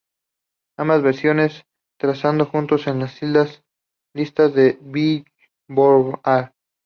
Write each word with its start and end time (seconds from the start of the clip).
Ambas 0.79 1.03
versiones 1.03 1.67
trazado 1.99 2.47
juntos 2.47 2.87
en 2.87 2.97
las 3.01 3.21
listas 4.15 4.51
de 4.55 4.79
Billboard. 4.81 6.19